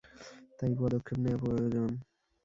[0.57, 1.89] তাই পদক্ষেপ নেয়া প্রয়োজন।